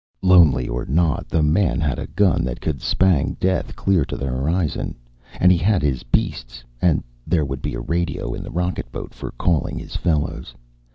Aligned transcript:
Lonely 0.23 0.67
or 0.67 0.83
not, 0.87 1.29
the 1.29 1.43
man 1.43 1.79
had 1.79 1.99
a 1.99 2.07
gun 2.07 2.43
that 2.45 2.59
could 2.59 2.81
spang 2.81 3.37
death 3.39 3.75
clear 3.75 4.03
to 4.05 4.17
the 4.17 4.25
horizon, 4.25 4.95
and 5.39 5.51
he 5.51 5.59
had 5.59 5.83
his 5.83 6.01
beasts, 6.01 6.63
and 6.81 7.03
there 7.27 7.45
would 7.45 7.61
be 7.61 7.75
a 7.75 7.81
radio 7.81 8.33
in 8.33 8.41
the 8.41 8.49
rocketboat 8.49 9.13
for 9.13 9.29
calling 9.33 9.77
his 9.77 9.95
fellows. 9.95 10.55